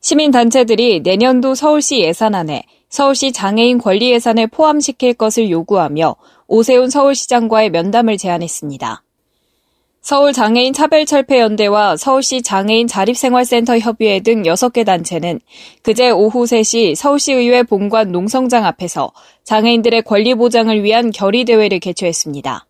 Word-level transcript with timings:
시민단체들이 0.00 1.00
내년도 1.00 1.54
서울시 1.54 2.00
예산안에 2.00 2.64
서울시 2.88 3.32
장애인 3.32 3.78
권리 3.78 4.10
예산을 4.12 4.48
포함시킬 4.48 5.14
것을 5.14 5.50
요구하며 5.50 6.16
오세훈 6.48 6.90
서울시장과의 6.90 7.70
면담을 7.70 8.18
제안했습니다. 8.18 9.02
서울 10.02 10.32
장애인 10.32 10.72
차별 10.72 11.04
철폐 11.04 11.38
연대와 11.40 11.96
서울시 11.96 12.40
장애인 12.42 12.86
자립생활센터 12.88 13.78
협의회 13.78 14.20
등 14.20 14.42
6개 14.42 14.84
단체는 14.84 15.40
그제 15.82 16.10
오후 16.10 16.44
3시 16.44 16.94
서울시 16.94 17.34
의회 17.34 17.62
본관 17.62 18.10
농성장 18.10 18.64
앞에서 18.64 19.12
장애인들의 19.44 20.02
권리 20.02 20.34
보장을 20.34 20.82
위한 20.82 21.10
결의 21.10 21.44
대회를 21.44 21.78
개최했습니다. 21.78 22.66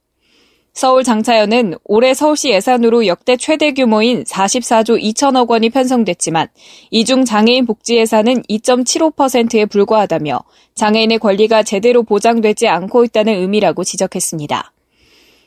서울 0.73 1.02
장차연은 1.05 1.74
올해 1.84 2.15
서울시 2.15 2.51
예산으로 2.51 3.06
역대 3.06 3.37
최대 3.37 3.73
규모인 3.73 4.24
44조 4.24 5.02
2천억 5.02 5.51
원이 5.51 5.70
편성됐지만 5.70 6.48
이 6.91 7.05
중 7.05 7.24
장애인 7.24 7.66
복지 7.66 7.96
예산은 7.96 8.43
2.75%에 8.45 9.66
불과하다며 9.66 10.41
장애인의 10.74 11.19
권리가 11.19 11.65
제대로 11.65 12.02
보장되지 12.05 12.69
않고 12.69 13.05
있다는 13.05 13.34
의미라고 13.34 13.85
지적했습니다. 13.85 14.73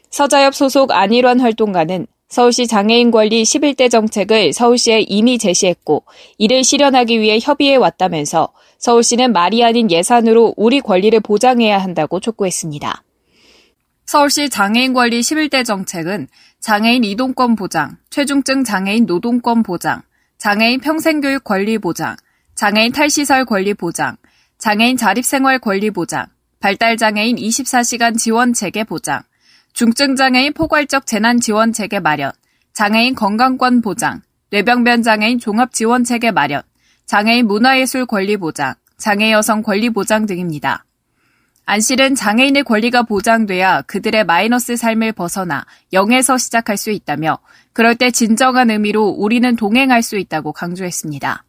서자엽 0.09 0.53
소속 0.53 0.91
안일환 0.91 1.39
활동가는 1.39 2.05
서울시 2.27 2.67
장애인 2.67 3.11
권리 3.11 3.43
11대 3.43 3.89
정책을 3.89 4.53
서울시에 4.53 5.01
이미 5.01 5.37
제시했고 5.37 6.03
이를 6.37 6.63
실현하기 6.63 7.19
위해 7.21 7.39
협의해 7.41 7.75
왔다면서 7.75 8.49
서울시는 8.77 9.31
말이 9.33 9.63
아닌 9.63 9.89
예산으로 9.89 10.53
우리 10.57 10.81
권리를 10.81 11.17
보장해야 11.21 11.77
한다고 11.77 12.19
촉구했습니다. 12.19 13.03
서울시 14.05 14.49
장애인 14.49 14.93
관리 14.93 15.21
11대 15.21 15.65
정책은 15.65 16.27
장애인 16.59 17.03
이동권 17.03 17.55
보장, 17.55 17.97
최중증 18.09 18.63
장애인 18.63 19.05
노동권 19.05 19.63
보장, 19.63 20.01
장애인 20.37 20.81
평생교육 20.81 21.43
권리 21.43 21.77
보장, 21.77 22.15
장애인 22.55 22.91
탈시설 22.91 23.45
권리 23.45 23.73
보장, 23.73 24.17
장애인 24.57 24.97
자립생활 24.97 25.59
권리 25.59 25.89
보장, 25.89 26.27
발달장애인 26.59 27.37
24시간 27.37 28.17
지원 28.17 28.53
체계 28.53 28.83
보장, 28.83 29.21
중증장애인 29.73 30.53
포괄적 30.53 31.05
재난 31.05 31.39
지원 31.39 31.73
체계 31.73 31.99
마련, 31.99 32.31
장애인 32.73 33.15
건강권 33.15 33.81
보장, 33.81 34.21
뇌병변 34.51 35.01
장애인 35.01 35.39
종합 35.39 35.73
지원 35.73 36.03
체계 36.03 36.31
마련, 36.31 36.61
장애인 37.05 37.47
문화예술 37.47 38.05
권리 38.05 38.37
보장, 38.37 38.75
장애 38.97 39.31
여성 39.31 39.63
권리 39.63 39.89
보장 39.89 40.25
등입니다. 40.25 40.85
안실은 41.65 42.13
장애인의 42.15 42.63
권리가 42.63 43.03
보장돼야 43.03 43.83
그들의 43.83 44.25
마이너스 44.25 44.75
삶을 44.75 45.13
벗어나 45.13 45.65
0에서 45.93 46.37
시작할 46.37 46.75
수 46.75 46.91
있다며 46.91 47.39
그럴 47.71 47.95
때 47.95 48.11
진정한 48.11 48.69
의미로 48.69 49.07
우리는 49.07 49.55
동행할 49.55 50.01
수 50.01 50.17
있다고 50.17 50.51
강조했습니다. 50.51 51.45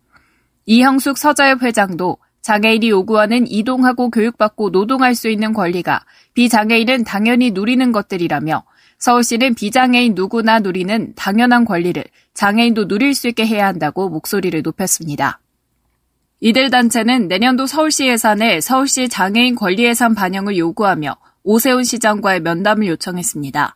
이형숙 0.66 1.18
서자협 1.18 1.62
회장도 1.62 2.18
장애인이 2.42 2.90
요구하는 2.90 3.50
이동하고 3.50 4.10
교육받고 4.10 4.70
노동할 4.70 5.14
수 5.14 5.28
있는 5.28 5.52
권리가 5.52 6.04
비장애인은 6.34 7.04
당연히 7.04 7.50
누리는 7.50 7.90
것들이라며 7.90 8.64
서울시는 8.98 9.54
비장애인 9.54 10.14
누구나 10.14 10.60
누리는 10.60 11.14
당연한 11.16 11.64
권리를 11.64 12.04
장애인도 12.34 12.86
누릴 12.86 13.14
수 13.14 13.28
있게 13.28 13.46
해야 13.46 13.66
한다고 13.66 14.08
목소리를 14.08 14.62
높였습니다. 14.62 15.40
이들 16.46 16.68
단체는 16.68 17.28
내년도 17.28 17.66
서울시 17.66 18.06
예산에 18.06 18.60
서울시 18.60 19.08
장애인 19.08 19.54
권리 19.54 19.84
예산 19.84 20.14
반영을 20.14 20.58
요구하며 20.58 21.16
오세훈 21.42 21.84
시장과의 21.84 22.40
면담을 22.40 22.86
요청했습니다. 22.86 23.74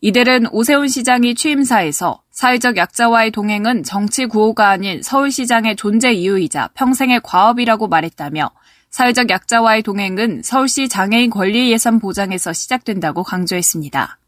이들은 0.00 0.46
오세훈 0.52 0.86
시장이 0.86 1.34
취임사에서 1.34 2.22
사회적 2.30 2.76
약자와의 2.76 3.32
동행은 3.32 3.82
정치 3.82 4.26
구호가 4.26 4.68
아닌 4.68 5.02
서울시장의 5.02 5.74
존재 5.74 6.12
이유이자 6.12 6.68
평생의 6.74 7.20
과업이라고 7.24 7.88
말했다며 7.88 8.48
사회적 8.90 9.30
약자와의 9.30 9.82
동행은 9.82 10.42
서울시 10.44 10.88
장애인 10.88 11.30
권리 11.30 11.72
예산 11.72 11.98
보장에서 11.98 12.52
시작된다고 12.52 13.24
강조했습니다. 13.24 14.20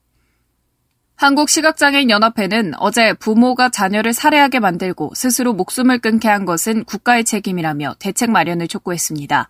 한국시각장애인연합회는 1.27 2.75
어제 2.79 3.13
부모가 3.13 3.69
자녀를 3.69 4.13
살해하게 4.13 4.61
만들고 4.61 5.13
스스로 5.15 5.53
목숨을 5.55 5.99
끊게 5.99 6.29
한 6.29 6.45
것은 6.45 6.85
국가의 6.85 7.25
책임이라며 7.25 7.97
대책 7.99 8.31
마련을 8.31 8.69
촉구했습니다. 8.69 9.49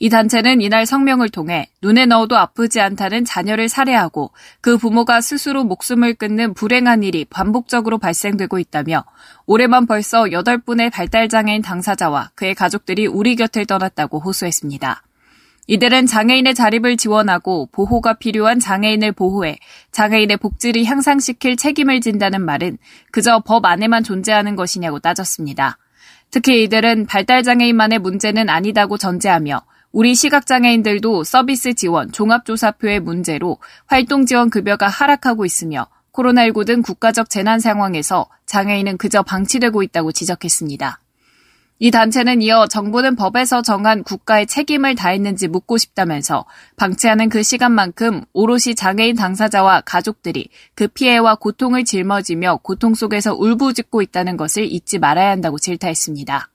이 0.00 0.10
단체는 0.10 0.60
이날 0.60 0.84
성명을 0.84 1.30
통해 1.30 1.70
눈에 1.80 2.04
넣어도 2.04 2.36
아프지 2.36 2.80
않다는 2.80 3.24
자녀를 3.24 3.70
살해하고 3.70 4.32
그 4.60 4.76
부모가 4.76 5.22
스스로 5.22 5.64
목숨을 5.64 6.14
끊는 6.14 6.52
불행한 6.52 7.02
일이 7.02 7.24
반복적으로 7.24 7.96
발생되고 7.96 8.58
있다며 8.58 9.04
올해만 9.46 9.86
벌써 9.86 10.24
8분의 10.24 10.92
발달장애인 10.92 11.62
당사자와 11.62 12.32
그의 12.34 12.54
가족들이 12.54 13.06
우리 13.06 13.34
곁을 13.36 13.64
떠났다고 13.64 14.20
호소했습니다. 14.20 15.02
이들은 15.66 16.06
장애인의 16.06 16.54
자립을 16.54 16.96
지원하고 16.96 17.68
보호가 17.72 18.14
필요한 18.14 18.58
장애인을 18.58 19.12
보호해 19.12 19.58
장애인의 19.92 20.36
복지를 20.36 20.84
향상시킬 20.84 21.56
책임을 21.56 22.00
진다는 22.00 22.44
말은 22.44 22.76
그저 23.10 23.40
법 23.40 23.64
안에만 23.64 24.04
존재하는 24.04 24.56
것이냐고 24.56 24.98
따졌습니다. 24.98 25.78
특히 26.30 26.64
이들은 26.64 27.06
발달장애인만의 27.06 28.00
문제는 28.00 28.50
아니다고 28.50 28.98
전제하며 28.98 29.62
우리 29.92 30.14
시각장애인들도 30.14 31.22
서비스 31.22 31.74
지원, 31.74 32.10
종합조사표의 32.10 33.00
문제로 33.00 33.58
활동 33.86 34.26
지원 34.26 34.50
급여가 34.50 34.88
하락하고 34.88 35.46
있으며 35.46 35.86
코로나19 36.12 36.66
등 36.66 36.82
국가적 36.82 37.30
재난 37.30 37.60
상황에서 37.60 38.28
장애인은 38.46 38.98
그저 38.98 39.22
방치되고 39.22 39.82
있다고 39.82 40.12
지적했습니다. 40.12 40.98
이 41.84 41.90
단체는 41.90 42.40
이어 42.40 42.66
정부는 42.66 43.14
법에서 43.14 43.60
정한 43.60 44.04
국가의 44.04 44.46
책임을 44.46 44.94
다했는지 44.94 45.48
묻고 45.48 45.76
싶다면서 45.76 46.46
방치하는 46.78 47.28
그 47.28 47.42
시간만큼 47.42 48.22
오롯이 48.32 48.74
장애인 48.74 49.16
당사자와 49.16 49.82
가족들이 49.82 50.48
그 50.74 50.88
피해와 50.88 51.34
고통을 51.34 51.84
짊어지며 51.84 52.60
고통 52.62 52.94
속에서 52.94 53.34
울부짖고 53.34 54.00
있다는 54.00 54.38
것을 54.38 54.64
잊지 54.64 54.98
말아야 54.98 55.28
한다고 55.28 55.58
질타했습니다. 55.58 56.48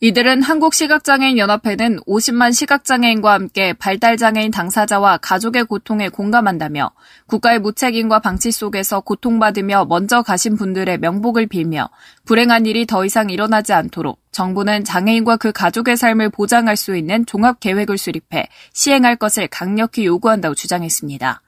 이들은 0.00 0.42
한국시각장애인연합회는 0.42 1.98
50만 2.06 2.52
시각장애인과 2.52 3.32
함께 3.32 3.72
발달장애인 3.72 4.52
당사자와 4.52 5.16
가족의 5.16 5.64
고통에 5.64 6.08
공감한다며 6.08 6.92
국가의 7.26 7.58
무책임과 7.58 8.20
방치 8.20 8.52
속에서 8.52 9.00
고통받으며 9.00 9.86
먼저 9.86 10.22
가신 10.22 10.56
분들의 10.56 10.98
명복을 10.98 11.48
빌며 11.48 11.90
불행한 12.26 12.66
일이 12.66 12.86
더 12.86 13.04
이상 13.04 13.28
일어나지 13.28 13.72
않도록 13.72 14.20
정부는 14.30 14.84
장애인과 14.84 15.36
그 15.36 15.50
가족의 15.50 15.96
삶을 15.96 16.30
보장할 16.30 16.76
수 16.76 16.96
있는 16.96 17.26
종합계획을 17.26 17.98
수립해 17.98 18.46
시행할 18.72 19.16
것을 19.16 19.48
강력히 19.48 20.06
요구한다고 20.06 20.54
주장했습니다. 20.54 21.42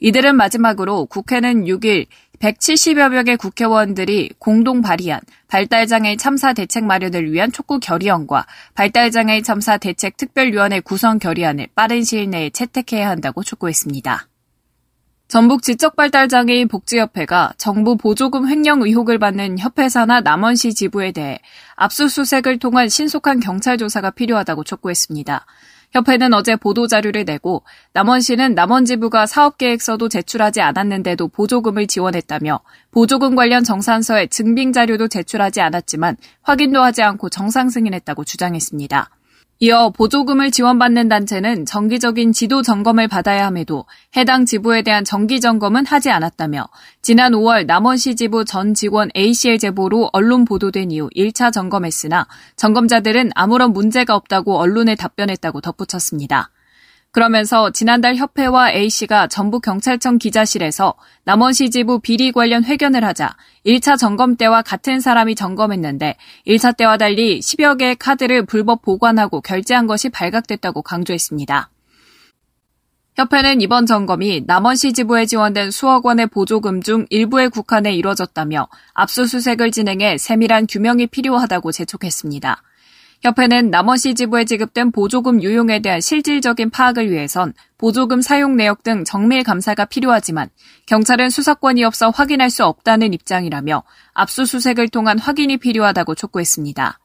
이들은 0.00 0.36
마지막으로 0.36 1.06
국회는 1.06 1.64
6일 1.64 2.06
170여 2.40 3.08
명의 3.10 3.36
국회의원들이 3.36 4.30
공동 4.38 4.82
발의한 4.82 5.20
발달장애인 5.48 6.18
참사 6.18 6.52
대책 6.52 6.84
마련을 6.84 7.32
위한 7.32 7.52
촉구 7.52 7.80
결의안과 7.80 8.46
발달장애인 8.74 9.42
참사 9.42 9.76
대책 9.78 10.16
특별위원회 10.16 10.80
구성 10.80 11.18
결의안을 11.18 11.68
빠른 11.74 12.04
시일 12.04 12.30
내에 12.30 12.50
채택해야 12.50 13.08
한다고 13.08 13.42
촉구했습니다. 13.42 14.28
전북 15.28 15.62
지적발달장애인 15.62 16.68
복지협회가 16.68 17.54
정부 17.56 17.96
보조금 17.96 18.48
횡령 18.48 18.82
의혹을 18.82 19.18
받는 19.18 19.58
협회사나 19.58 20.20
남원시 20.20 20.72
지부에 20.74 21.10
대해 21.10 21.40
압수수색을 21.74 22.60
통한 22.60 22.88
신속한 22.88 23.40
경찰 23.40 23.76
조사가 23.76 24.12
필요하다고 24.12 24.62
촉구했습니다. 24.62 25.44
협회는 25.96 26.34
어제 26.34 26.56
보도자료를 26.56 27.24
내고 27.24 27.62
남원시는 27.94 28.54
남원지부가 28.54 29.26
사업계획서도 29.26 30.10
제출하지 30.10 30.60
않았는데도 30.60 31.28
보조금을 31.28 31.86
지원했다며 31.86 32.60
보조금 32.90 33.34
관련 33.34 33.64
정산서에 33.64 34.26
증빙 34.26 34.72
자료도 34.72 35.08
제출하지 35.08 35.62
않았지만 35.62 36.16
확인도 36.42 36.82
하지 36.82 37.02
않고 37.02 37.30
정상 37.30 37.70
승인했다고 37.70 38.24
주장했습니다. 38.24 39.15
이어 39.58 39.88
보조금을 39.88 40.50
지원받는 40.50 41.08
단체는 41.08 41.64
정기적인 41.64 42.32
지도 42.32 42.60
점검을 42.60 43.08
받아야 43.08 43.46
함에도 43.46 43.86
해당 44.14 44.44
지부에 44.44 44.82
대한 44.82 45.02
정기 45.02 45.40
점검은 45.40 45.86
하지 45.86 46.10
않았다며 46.10 46.66
지난 47.00 47.32
5월 47.32 47.64
남원시 47.64 48.16
지부 48.16 48.44
전 48.44 48.74
직원 48.74 49.08
A씨의 49.16 49.58
제보로 49.58 50.10
언론 50.12 50.44
보도된 50.44 50.90
이후 50.90 51.08
1차 51.16 51.54
점검했으나 51.54 52.26
점검자들은 52.56 53.30
아무런 53.34 53.72
문제가 53.72 54.14
없다고 54.14 54.58
언론에 54.58 54.94
답변했다고 54.94 55.62
덧붙였습니다. 55.62 56.50
그러면서 57.16 57.70
지난달 57.70 58.16
협회와 58.16 58.72
A씨가 58.72 59.28
전북경찰청 59.28 60.18
기자실에서 60.18 60.92
남원시 61.24 61.70
지부 61.70 61.98
비리 61.98 62.30
관련 62.30 62.62
회견을 62.62 63.04
하자 63.04 63.34
1차 63.64 63.96
점검 63.96 64.36
때와 64.36 64.60
같은 64.60 65.00
사람이 65.00 65.34
점검했는데 65.34 66.16
1차 66.46 66.76
때와 66.76 66.98
달리 66.98 67.40
10여 67.40 67.78
개의 67.78 67.96
카드를 67.96 68.44
불법 68.44 68.82
보관하고 68.82 69.40
결제한 69.40 69.86
것이 69.86 70.10
발각됐다고 70.10 70.82
강조했습니다. 70.82 71.70
협회는 73.14 73.62
이번 73.62 73.86
점검이 73.86 74.42
남원시 74.46 74.92
지부에 74.92 75.24
지원된 75.24 75.70
수억 75.70 76.04
원의 76.04 76.26
보조금 76.26 76.82
중 76.82 77.06
일부에 77.08 77.48
국한해 77.48 77.94
이뤄졌다며 77.94 78.68
압수수색을 78.92 79.70
진행해 79.70 80.18
세밀한 80.18 80.66
규명이 80.66 81.06
필요하다고 81.06 81.72
재촉했습니다. 81.72 82.62
협회는 83.22 83.70
남원시 83.70 84.14
지부에 84.14 84.44
지급된 84.44 84.92
보조금 84.92 85.42
유용에 85.42 85.80
대한 85.80 86.00
실질적인 86.00 86.70
파악을 86.70 87.10
위해선 87.10 87.54
보조금 87.78 88.20
사용 88.22 88.56
내역 88.56 88.82
등 88.82 89.04
정밀 89.04 89.42
감사가 89.42 89.86
필요하지만 89.86 90.48
경찰은 90.86 91.30
수사권이 91.30 91.84
없어 91.84 92.10
확인할 92.10 92.50
수 92.50 92.64
없다는 92.64 93.14
입장이라며 93.14 93.82
압수수색을 94.14 94.88
통한 94.88 95.18
확인이 95.18 95.56
필요하다고 95.56 96.14
촉구했습니다. 96.14 96.98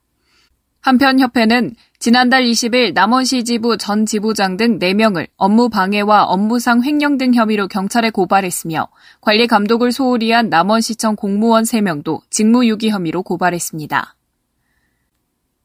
한편 0.84 1.20
협회는 1.20 1.76
지난달 2.00 2.44
20일 2.44 2.94
남원시 2.94 3.44
지부 3.44 3.78
전 3.78 4.08
지부장 4.08 4.58
등 4.58 4.80
4명을 4.80 5.28
업무 5.38 5.70
방해와 5.70 6.24
업무상 6.24 6.84
횡령 6.84 7.20
등 7.20 7.36
혐의로 7.36 7.68
경찰에 7.68 8.10
고발했으며 8.10 8.88
관리 9.22 9.46
감독을 9.46 9.92
소홀히 9.92 10.32
한 10.32 10.50
남원시청 10.50 11.16
공무원 11.16 11.64
3명도 11.66 12.22
직무유기 12.32 12.90
혐의로 12.90 13.22
고발했습니다. 13.22 14.16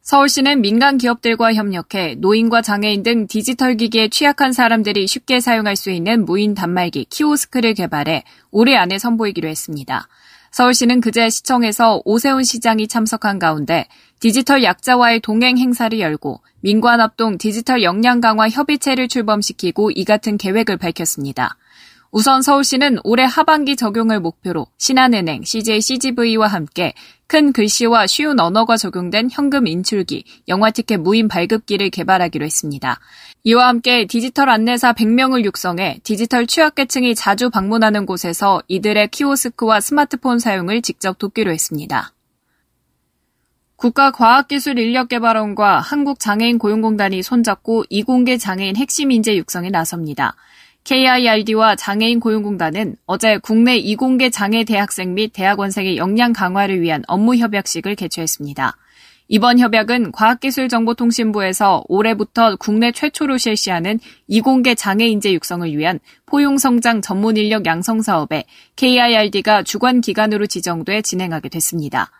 서울시는 0.07 0.61
민간 0.61 0.99
기업들과 0.99 1.53
협력해 1.55 2.15
노인과 2.19 2.63
장애인 2.63 3.03
등 3.03 3.27
디지털 3.27 3.75
기기에 3.75 4.07
취약한 4.07 4.53
사람들이 4.53 5.09
쉽게 5.09 5.41
사용할 5.41 5.75
수 5.75 5.91
있는 5.91 6.25
무인 6.25 6.55
단말기 6.55 7.07
키오스크를 7.07 7.75
개발해 7.75 8.23
올해 8.53 8.77
안에 8.77 9.01
선보이기로 9.01 9.49
했습니다. 9.49 10.07
서울시는 10.53 11.01
그제 11.01 11.29
시청에서 11.29 12.03
오세훈 12.05 12.45
시장이 12.45 12.87
참석한 12.87 13.41
가운데 13.41 13.89
디지털 14.21 14.63
약자와의 14.63 15.19
동행 15.23 15.59
행사를 15.59 15.99
열고 15.99 16.41
민관합동 16.61 17.37
디지털 17.37 17.83
역량 17.83 18.21
강화 18.21 18.49
협의체를 18.49 19.09
출범시키고 19.09 19.91
이 19.91 20.05
같은 20.05 20.39
계획을 20.39 20.77
밝혔습니다. 20.77 21.57
우선 22.17 22.41
서울시는 22.41 22.97
올해 23.05 23.25
하반기 23.25 23.77
적용을 23.77 24.21
목표로 24.21 24.67
신한은행, 24.79 25.45
CJ 25.45 25.83
CGV와 25.83 26.47
함께 26.47 26.95
큰 27.27 27.53
글씨와 27.53 28.07
쉬운 28.07 28.41
언어가 28.41 28.79
적용된 28.79 29.29
현금 29.31 29.67
인출기, 29.67 30.25
영화 30.49 30.71
티켓 30.71 30.97
무인 30.97 31.29
발급기를 31.29 31.91
개발하기로 31.91 32.47
했습니다. 32.47 33.01
이와 33.45 33.69
함께 33.69 34.07
디지털 34.07 34.49
안내사 34.49 34.95
100명을 34.95 35.45
육성해 35.45 36.01
디지털 36.05 36.47
취약계층이 36.47 37.15
자주 37.15 37.51
방문하는 37.51 38.07
곳에서 38.07 38.63
이들의 38.67 39.09
키오스크와 39.09 39.83
스마트폰 39.83 40.39
사용을 40.39 40.81
직접 40.81 41.19
돕기로 41.19 41.53
했습니다. 41.53 42.15
국가과학기술인력개발원과 43.77 45.81
한국장애인 45.81 46.57
고용공단이 46.57 47.23
손잡고 47.23 47.85
이공계 47.91 48.39
장애인 48.39 48.77
핵심 48.77 49.11
인재 49.11 49.37
육성에 49.37 49.69
나섭니다. 49.69 50.35
KIRD와 50.87 51.75
장애인 51.75 52.21
고용공단은 52.21 52.95
어제 53.07 53.39
국내 53.39 53.77
이공계 53.77 54.31
장애 54.31 54.63
대학생 54.63 55.15
및 55.15 55.33
대학원생의 55.33 55.97
역량 55.97 56.33
강화를 56.33 56.81
위한 56.81 57.03
업무 57.09 57.35
협약식을 57.35 57.97
개최했습니다. 57.97 58.77
이번 59.27 59.59
협약은 59.59 60.13
과학기술정보통신부에서 60.13 61.83
올해부터 61.89 62.55
국내 62.55 62.93
최초로 62.93 63.37
실시하는 63.37 63.99
이공계 64.29 64.77
장애 64.77 65.07
인재 65.07 65.33
육성을 65.33 65.77
위한 65.77 65.99
포용성장 66.27 67.03
전문 67.03 67.37
인력 67.37 67.67
양성 67.67 68.01
사업에 68.01 68.45
KIRD가 68.77 69.65
주관 69.65 70.01
기관으로 70.01 70.47
지정돼 70.47 71.03
진행하게 71.03 71.49
됐습니다. 71.49 72.13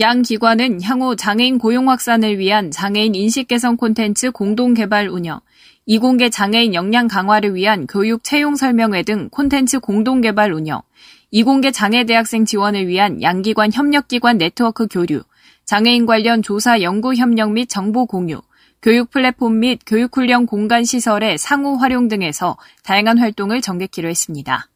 양 0.00 0.22
기관은 0.22 0.80
향후 0.80 1.14
장애인 1.14 1.58
고용 1.58 1.90
확산을 1.90 2.38
위한 2.38 2.70
장애인 2.70 3.14
인식 3.14 3.48
개선 3.48 3.76
콘텐츠 3.76 4.30
공동 4.30 4.72
개발 4.72 5.08
운영, 5.08 5.40
이공계 5.84 6.30
장애인 6.30 6.72
역량 6.72 7.06
강화를 7.06 7.54
위한 7.54 7.86
교육 7.86 8.24
채용 8.24 8.56
설명회 8.56 9.02
등 9.02 9.28
콘텐츠 9.28 9.78
공동 9.78 10.22
개발 10.22 10.54
운영, 10.54 10.80
이공계 11.30 11.70
장애 11.70 12.04
대학생 12.04 12.46
지원을 12.46 12.88
위한 12.88 13.20
양기관 13.20 13.72
협력기관 13.74 14.38
네트워크 14.38 14.86
교류, 14.90 15.22
장애인 15.66 16.06
관련 16.06 16.40
조사 16.40 16.80
연구 16.80 17.14
협력 17.14 17.52
및 17.52 17.68
정보 17.68 18.06
공유, 18.06 18.40
교육 18.80 19.10
플랫폼 19.10 19.60
및 19.60 19.80
교육 19.84 20.16
훈련 20.16 20.46
공간 20.46 20.82
시설의 20.82 21.36
상호 21.36 21.76
활용 21.76 22.08
등에서 22.08 22.56
다양한 22.84 23.18
활동을 23.18 23.60
전개키로 23.60 24.08
했습니다. 24.08 24.66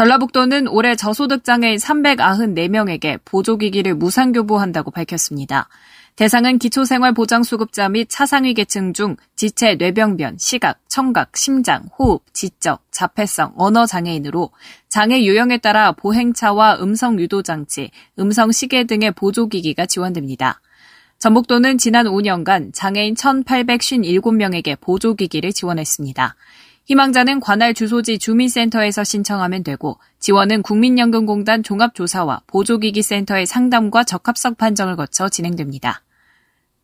전라북도는 0.00 0.66
올해 0.68 0.96
저소득 0.96 1.44
장애인 1.44 1.76
394명에게 1.76 3.20
보조기기를 3.22 3.96
무상교부한다고 3.96 4.92
밝혔습니다. 4.92 5.68
대상은 6.16 6.58
기초생활보장수급자 6.58 7.90
및 7.90 8.06
차상위 8.08 8.54
계층 8.54 8.94
중 8.94 9.16
지체, 9.36 9.74
뇌병변, 9.74 10.38
시각, 10.38 10.78
청각, 10.88 11.36
심장, 11.36 11.90
호흡, 11.98 12.22
지적, 12.32 12.82
자폐성, 12.90 13.52
언어 13.58 13.84
장애인으로 13.84 14.52
장애 14.88 15.22
유형에 15.22 15.58
따라 15.58 15.92
보행차와 15.92 16.78
음성 16.80 17.20
유도 17.20 17.42
장치, 17.42 17.90
음성 18.18 18.52
시계 18.52 18.84
등의 18.84 19.10
보조기기가 19.10 19.84
지원됩니다. 19.84 20.62
전북도는 21.18 21.76
지난 21.76 22.06
5년간 22.06 22.72
장애인 22.72 23.12
1,857명에게 23.16 24.80
보조기기를 24.80 25.52
지원했습니다. 25.52 26.36
희망자는 26.90 27.38
관할 27.38 27.72
주소지 27.72 28.18
주민센터에서 28.18 29.04
신청하면 29.04 29.62
되고 29.62 30.00
지원은 30.18 30.62
국민연금공단 30.62 31.62
종합조사와 31.62 32.42
보조기기센터의 32.48 33.46
상담과 33.46 34.02
적합성 34.02 34.56
판정을 34.56 34.96
거쳐 34.96 35.28
진행됩니다. 35.28 36.02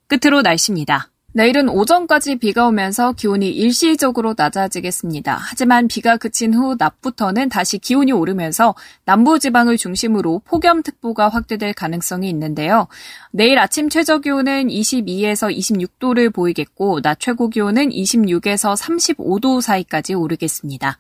끝으로 0.07 0.43
날씨입니다. 0.43 1.11
내일은 1.37 1.69
오전까지 1.69 2.37
비가 2.37 2.67
오면서 2.67 3.13
기온이 3.13 3.51
일시적으로 3.51 4.35
낮아지겠습니다. 4.39 5.37
하지만 5.39 5.87
비가 5.87 6.17
그친 6.17 6.55
후 6.55 6.77
낮부터는 6.79 7.51
다시 7.51 7.77
기온이 7.77 8.11
오르면서 8.11 8.75
남부지방을 9.05 9.77
중심으로 9.77 10.41
폭염특보가 10.47 11.29
확대될 11.29 11.75
가능성이 11.75 12.31
있는데요. 12.31 12.89
내일 13.33 13.59
아침 13.59 13.91
최저 13.91 14.21
기온은 14.21 14.69
22에서 14.69 15.55
26도를 15.55 16.33
보이겠고 16.33 17.03
낮 17.03 17.21
최고 17.21 17.51
기온은 17.51 17.91
26에서 17.91 18.75
35도 18.75 19.61
사이까지 19.61 20.15
오르겠습니다. 20.15 20.97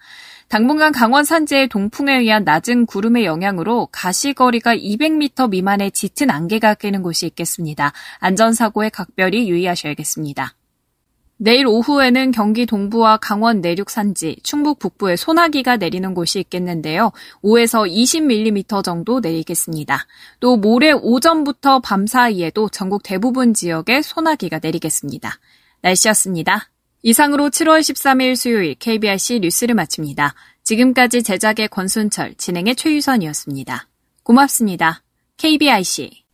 당분간 0.49 0.93
강원 0.93 1.25
산지의 1.25 1.69
동풍에 1.69 2.19
의한 2.19 2.45
낮은 2.45 2.87
구름의 2.87 3.25
영향으로 3.25 3.89
가시거리가 3.91 4.77
200m 4.77 5.51
미만의 5.51 5.91
짙은 5.91 6.31
안개가 6.31 6.75
끼는 6.75 7.03
곳이 7.03 7.27
있겠습니다. 7.27 7.93
안전사고에 8.21 8.91
각별히 8.91 9.49
유의하셔야겠습니다. 9.49 10.55
내일 11.39 11.67
오후에는 11.67 12.31
경기 12.31 12.65
동부와 12.65 13.19
강원 13.19 13.61
내륙 13.61 13.91
산지, 13.91 14.37
충북 14.43 14.79
북부에 14.79 15.17
소나기가 15.17 15.77
내리는 15.77 16.15
곳이 16.15 16.39
있겠는데요. 16.41 17.13
5에서 17.43 17.91
20mm 17.91 18.83
정도 18.83 19.21
내리겠습니다. 19.21 20.07
또 20.41 20.57
모레 20.57 20.93
오전부터 20.93 21.81
밤 21.81 22.07
사이에도 22.07 22.71
전국 22.71 23.03
대부분 23.03 23.53
지역에 23.53 24.01
소나기가 24.01 24.61
내리겠습니다. 24.63 25.39
날씨였습니다. 25.83 26.71
이상으로 27.09 27.51
7월 27.51 27.79
13일 27.79 28.35
수요일 28.35 28.75
KBRC 28.75 29.39
뉴스를 29.39 29.77
마칩니다. 29.77 30.35
지금까지 30.65 31.23
제작의 31.23 31.69
권순철, 31.69 32.35
진행의 32.35 32.75
최유선이었습니다. 32.75 33.87
고맙습니다. 34.25 35.05
KBIC 35.37 36.25